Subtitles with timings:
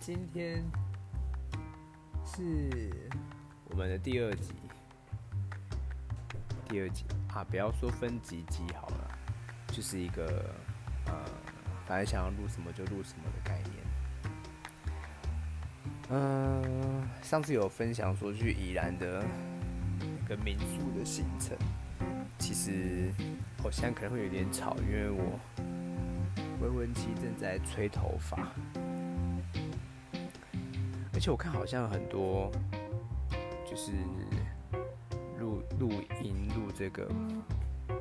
[0.00, 0.64] 今天
[2.24, 2.90] 是
[3.68, 4.54] 我们的第二集，
[6.66, 9.18] 第二集啊，不要说分几集好了，
[9.68, 10.54] 就是一个
[11.04, 11.12] 呃，
[11.86, 13.74] 反正想要录什么就录什么的概念。
[16.08, 19.22] 嗯、上次有分享说去宜兰的
[20.00, 21.54] 一个民宿的行程，
[22.38, 23.12] 其实
[23.62, 25.38] 我现在可能会有点吵，因为我
[26.62, 28.50] 未婚妻正在吹头发，
[31.20, 32.50] 而且我看好像很多
[33.66, 33.92] 就是
[35.38, 35.90] 录录
[36.22, 37.06] 音录这个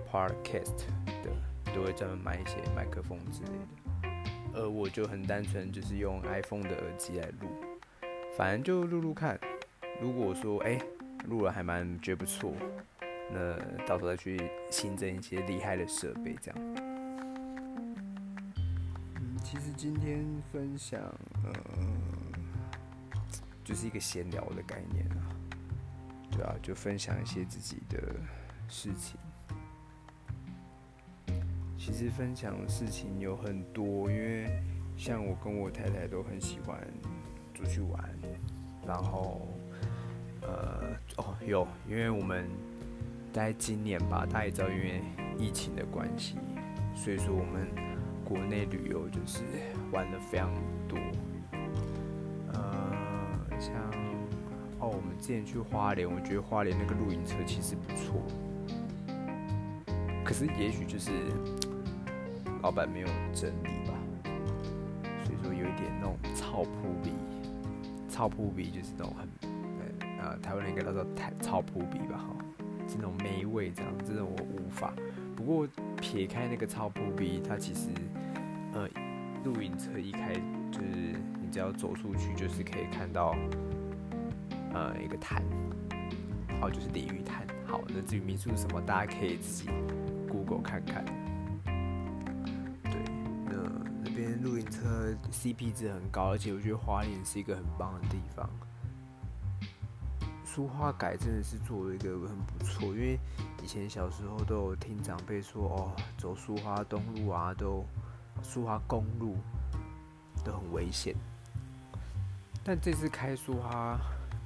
[0.09, 0.85] podcast
[1.21, 1.29] 的，
[1.75, 4.07] 都会专门买一些麦克风之类的，
[4.53, 7.49] 而我就很单纯，就是用 iPhone 的耳机来录。
[8.37, 9.37] 反正就录录看，
[10.01, 10.79] 如果说哎
[11.25, 12.53] 录了还蛮觉得不错，
[13.33, 14.39] 那到时候再去
[14.71, 16.75] 新增一些厉害的设备这样。
[19.43, 21.01] 其实今天分享
[21.43, 21.51] 呃
[23.69, 25.29] 就是一个闲聊的概念啊，
[26.31, 28.01] 对啊，就分享一些自己的
[28.67, 29.19] 事情。
[31.77, 34.49] 其实分享的事情有很多，因为
[34.97, 36.75] 像我跟我太太都很喜欢。
[37.53, 38.01] 出去玩，
[38.87, 39.45] 然后，
[40.41, 42.49] 呃，哦，有，因为我们
[43.33, 45.01] 在今年吧，大家也知道，因为
[45.37, 46.37] 疫情的关系，
[46.95, 47.67] 所以说我们
[48.23, 49.43] 国内旅游就是
[49.91, 50.49] 玩的非常
[50.87, 50.97] 多，
[54.79, 58.21] 哦，我们之前去花莲，我觉得花莲那个露营车其实不错，
[60.23, 61.11] 可是也许就是
[62.61, 63.93] 老板没有整理吧，
[65.23, 67.11] 所以说有一点那种草铺比。
[68.07, 69.29] 草铺比就是那种很，
[70.19, 72.35] 呃，台湾人应该都叫台草铺比吧，哈，
[72.87, 74.93] 是那种霉味这样，真的我无法。
[75.37, 75.65] 不过
[76.01, 77.87] 撇开那个草铺比，它其实，
[78.73, 78.89] 呃，
[79.45, 80.33] 露营车一开
[80.69, 80.87] 就是
[81.41, 83.33] 你只要走出去，就是可以看到，
[84.73, 85.43] 呃，一个潭，
[86.59, 87.45] 好，就是鲤鱼潭。
[87.65, 89.69] 好，那至于民宿是什么，大家可以自己
[90.27, 91.05] Google 看看。
[92.83, 92.93] 对，
[93.45, 93.53] 那
[94.03, 98.49] 那边露营车 CP 值很高，而且我觉得花莲是一个很棒的地方。
[100.43, 103.19] 苏花改真的是做了一个很不错，因为
[103.63, 107.85] 以前小时候都有听长辈说，哦，走苏花东路啊，都
[108.41, 109.37] 苏花公路
[110.43, 111.15] 都很危险。
[112.63, 113.99] 但这次开苏花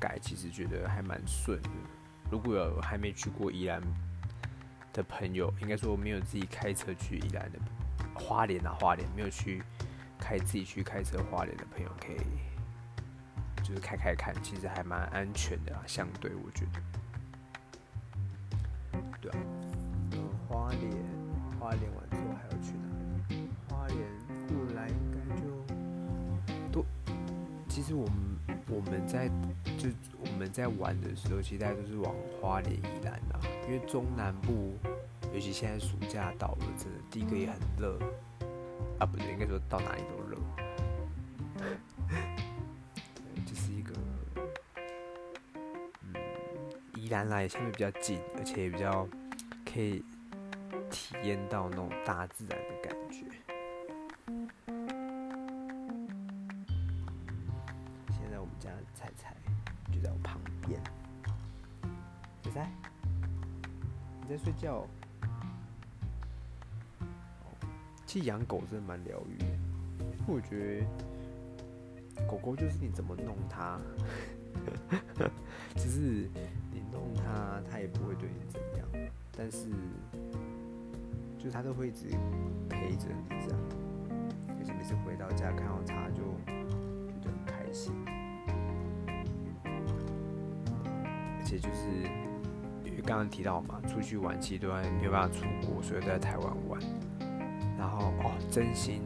[0.04, 1.70] 改，其实觉得还蛮顺的。
[2.30, 3.82] 如果有还没去过宜兰
[4.92, 7.60] 的朋友，应该说没有自己开车去宜兰的
[8.14, 9.64] 花莲啊，花莲没有去。
[10.20, 16.82] 开自己去开车花莲的朋友可以，就是开开看，其实还蛮安全的啊，相对我觉得。
[19.20, 19.38] 对啊，
[20.48, 20.90] 花莲，
[21.60, 22.88] 花莲完之后还要去哪
[23.28, 23.50] 里？
[23.68, 23.98] 花莲
[24.48, 25.44] 过来应该就
[26.72, 26.86] 都，
[27.68, 28.16] 其实我们
[28.70, 29.30] 我们在
[29.84, 34.78] 就我们在玩的时候，其实大家都是往花莲宜兰啊，因为中南部，
[35.34, 38.00] 尤其现在暑假到了，真的第一个也很热。
[39.00, 40.38] 啊，不对，应该说到哪里都热。
[43.46, 43.94] 这是一个，
[46.14, 46.16] 嗯，
[46.96, 49.06] 宜兰来相对比较近，而且也比较
[49.66, 50.02] 可以
[50.90, 53.26] 体验到那种大自然的感觉。
[58.08, 59.36] 现在我们家的菜菜
[59.94, 60.82] 就在我旁边，
[62.42, 62.72] 菜菜，
[64.22, 64.88] 你在睡觉？
[68.06, 69.46] 其实养狗真的蛮疗愈的，
[70.28, 70.86] 我觉
[72.16, 73.80] 得狗狗就是你怎么弄它，
[75.76, 76.30] 只是
[76.72, 78.88] 你弄它，它也不会对你怎样，
[79.36, 79.68] 但是
[81.40, 82.06] 就它都会一直
[82.70, 83.60] 陪着你这样，
[84.60, 86.22] 而且每次回到家看到它就
[87.20, 87.92] 觉得很开心，
[91.54, 91.86] 而且就是
[92.84, 96.82] 因为刚刚提到嘛，出去玩其实都还没有办法出国，所以在台湾玩。
[97.78, 99.04] 然后哦，真心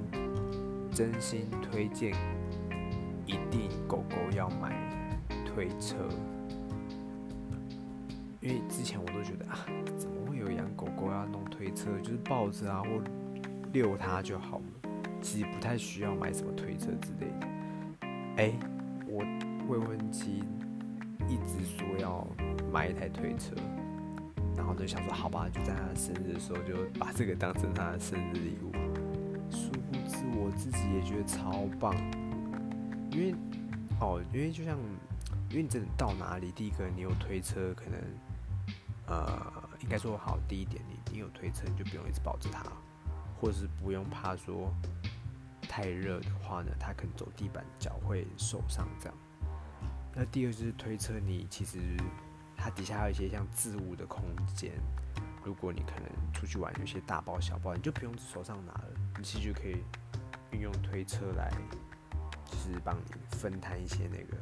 [0.93, 2.13] 真心推荐，
[3.25, 4.73] 一定狗狗要买
[5.45, 5.97] 推车，
[8.39, 9.59] 因为之前我都觉得啊，
[9.97, 11.99] 怎么会有养狗狗要弄推车？
[11.99, 12.87] 就是抱着啊或
[13.73, 14.89] 遛它就好了，
[15.21, 17.47] 其实不太需要买什么推车之类的。
[18.37, 18.53] 哎，
[19.05, 19.25] 我
[19.67, 20.43] 未婚妻
[21.27, 22.25] 一直说要
[22.71, 23.55] 买一台推车。
[24.55, 28.71] 然后就想说，好吧，就在他生日的时候，就把这个当成他的生日礼物。
[29.51, 31.95] 殊不知我自己也觉得超棒，
[33.11, 33.35] 因为
[34.01, 34.75] 哦，因为就像，
[35.51, 37.99] 因为你真的到哪里，第一个你有推车，可能
[39.05, 42.63] 呃，应该说好，第一点你你有推车，你就不用一直抱着它，
[43.39, 44.73] 或者是不用怕说
[45.61, 49.15] 太热的话呢，它可能走地板脚会受伤这样。
[50.19, 51.77] 那第二就是推车，你其实
[52.55, 54.23] 它底下还有一些像置物的空
[54.55, 54.71] 间，
[55.43, 59.83] 如果你可能出去玩，有些大包小包，你就不用手上拿了，你其实就可以
[60.49, 61.51] 运用推车来，
[62.45, 63.03] 就是帮你
[63.37, 64.37] 分摊一些那个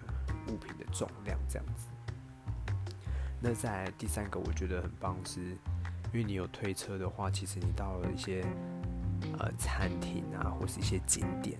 [0.47, 1.89] 物品的重量这样子。
[3.41, 8.45] 那在第三个，我觉得很棒是，因为你有推车的话，其实你到了一些
[9.37, 11.59] 呃餐厅啊，或是一些景点，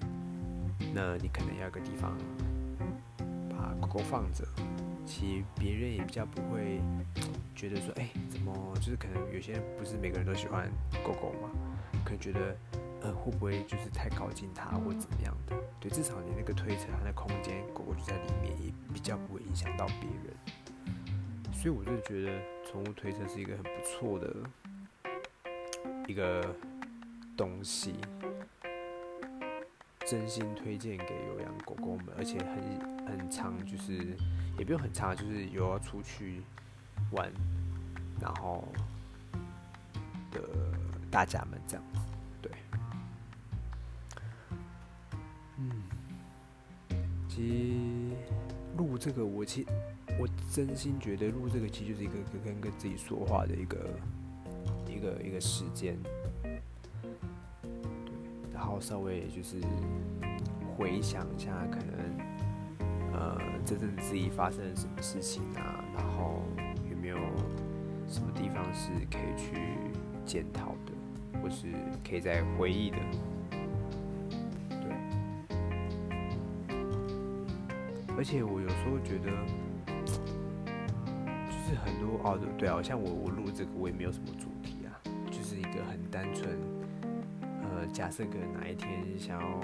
[0.94, 2.18] 那你可能要个地方
[3.57, 4.46] 把狗狗放着，
[5.06, 6.81] 其实别人也比较不会
[7.56, 10.69] 觉得说，哎、怎么就是可能有些人不是每个人都喜欢
[11.04, 11.50] 狗狗嘛，
[12.04, 12.56] 可能觉得
[13.02, 15.56] 呃会不会就是太靠近它或怎么样的？
[15.80, 20.34] 对，至少你那个推车它的空间，狗狗就在里面，也比较不会影响到别人。
[21.54, 24.36] 所以我就觉得宠物推车是一个很不错的
[26.07, 26.56] 一个
[27.36, 27.96] 东西，
[30.06, 34.16] 真心推荐给有养狗狗们，而且很很长，就是
[34.57, 36.42] 也不用很长，就是有要出去
[37.12, 37.31] 玩，
[38.22, 38.68] 然后
[40.31, 40.42] 的
[41.10, 42.00] 大家们这样子，
[42.42, 42.52] 对，
[45.57, 45.84] 嗯，
[47.28, 48.16] 其实
[48.78, 49.69] 录这个我其实。
[50.18, 53.90] 我真心觉得录这个其实就是一个跟跟自己说话的一个
[54.88, 55.98] 一个一个时间，
[58.75, 59.56] 后稍微就是
[60.75, 61.95] 回想一下，可能
[63.13, 66.44] 呃这阵子自己发生了什么事情啊，然后
[66.92, 67.16] 有没有
[68.06, 69.77] 什么地方是可以去
[70.25, 70.92] 检讨的，
[71.42, 71.68] 或是
[72.07, 72.98] 可以再回忆的，
[74.69, 74.92] 对，
[78.18, 79.31] 而且我有时候觉得。
[81.48, 84.92] 就是很多哦，对啊，像我我录这个我也没有什么主题啊，
[85.31, 86.60] 就是一个很单纯，
[87.87, 89.59] 假设可能哪一天想要，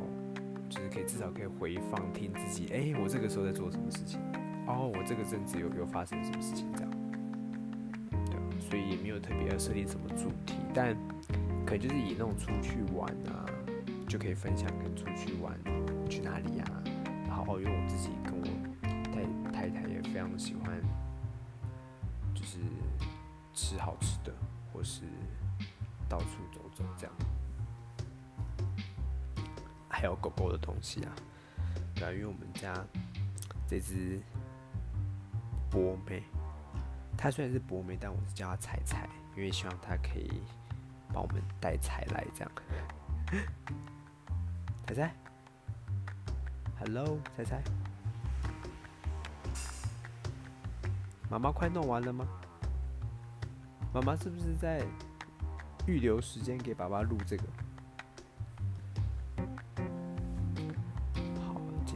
[0.70, 4.20] 就是可以至少可以回放听自己，哎，我这个时候在做什么事情，
[4.68, 6.72] 哦，我这个阵子有没有发生什么事情？
[6.76, 6.92] 这样，
[8.30, 10.96] 对，所以也没有特别要设定什么主题，但
[11.66, 13.46] 可能就是以那种出去玩啊，
[14.08, 15.54] 就可以分享跟出去玩
[16.10, 16.84] 去哪里呀，啊，
[17.28, 18.46] 然后因为我自己跟我
[19.52, 20.82] 太太太也非常喜欢。
[22.34, 22.58] 就是
[23.54, 24.34] 吃好吃的，
[24.74, 25.04] 或是
[26.10, 27.14] 到处走走这样，
[30.02, 31.14] 还有狗狗的东西啊，
[31.94, 32.74] 对啊，因为我们家
[33.68, 34.20] 这只
[35.70, 36.24] 博美，
[37.16, 40.42] 它虽然是博美，但我是叫它彩彩，因为希望它可以
[41.14, 42.52] 帮我们带财来这样。
[44.88, 45.16] 彩彩
[46.80, 47.62] ，Hello，彩彩。
[51.30, 52.28] 妈妈快弄完了吗？
[53.94, 54.84] 妈妈是不是在
[55.86, 57.44] 预留时间给爸爸录这个？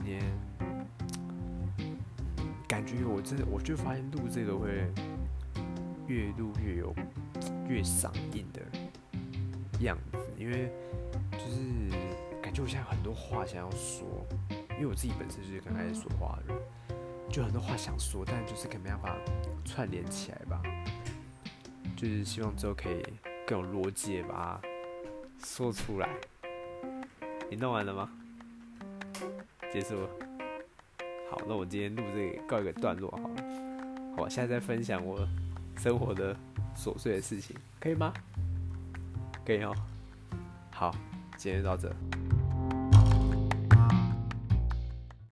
[0.06, 0.22] 天
[2.68, 4.70] 感觉我真的，我就发现录这个会
[6.08, 6.96] 越录越有
[7.68, 8.62] 越嗓音的
[9.80, 10.72] 样子，因为
[11.32, 11.90] 就是
[12.42, 14.26] 感觉我现在很多话想要说，
[14.72, 16.64] 因为我自己本身就是很爱说话的人。
[17.28, 19.16] 就很多话想说，但就是可没办法
[19.66, 20.62] 串联起来吧。
[21.98, 23.04] 就是希望之后可以
[23.48, 24.62] 更有逻辑把它
[25.44, 26.08] 说出来。
[27.50, 28.10] 你弄完了吗？
[29.76, 30.10] 结束了。
[31.30, 33.36] 好，那我今天录这个告一个段落好了。
[34.16, 35.28] 好，我现在在分享我
[35.76, 36.34] 生活的
[36.78, 38.14] 琐碎的事情，可以吗？
[39.46, 39.76] 可以哦。
[40.72, 40.96] 好，
[41.36, 41.94] 今天就到这。